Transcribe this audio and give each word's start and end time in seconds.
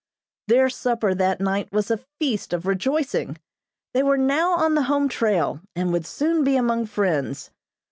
Their 0.47 0.67
supper 0.71 1.13
that 1.13 1.39
night 1.39 1.71
was 1.71 1.91
a 1.91 1.99
feast 2.19 2.53
of 2.53 2.65
rejoicing. 2.65 3.37
They 3.93 4.01
were 4.01 4.17
now 4.17 4.55
on 4.55 4.73
the 4.73 4.81
home 4.89 5.07
trail, 5.09 5.61
and 5.75 5.93
would 5.93 6.07
soon 6.07 6.43
be 6.43 6.55
among 6.55 6.87
friends. 6.87 7.51